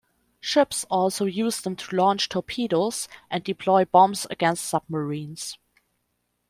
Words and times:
Ships 0.39 0.83
also 0.89 1.25
use 1.25 1.61
them 1.61 1.75
to 1.75 1.95
launch 1.95 2.27
torpedoes 2.27 3.07
and 3.29 3.43
deploy 3.43 3.85
bombs 3.85 4.25
against 4.31 4.65
submarines. 4.65 5.59